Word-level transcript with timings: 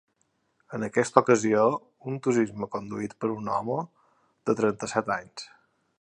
En 0.77 0.85
aquesta 0.87 1.21
ocasió, 1.25 1.65
un 2.11 2.17
turisme 2.29 2.69
conduït 2.77 3.15
per 3.25 3.31
un 3.35 3.53
home, 3.59 3.79
de 4.51 4.57
trenta-set 4.63 5.17
anys. 5.21 5.51